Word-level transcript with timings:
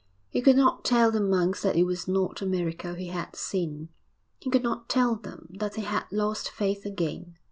He 0.31 0.41
could 0.41 0.55
not 0.55 0.83
tell 0.83 1.11
the 1.11 1.21
monks 1.21 1.61
that 1.61 1.75
it 1.75 1.83
was 1.83 2.07
not 2.07 2.41
a 2.41 2.45
miracle 2.47 2.95
he 2.95 3.09
had 3.09 3.35
seen; 3.35 3.89
he 4.39 4.49
could 4.49 4.63
not 4.63 4.89
tell 4.89 5.15
them 5.15 5.47
that 5.59 5.75
he 5.75 5.83
had 5.83 6.05
lost 6.09 6.49
faith 6.49 6.87
again.... 6.87 7.35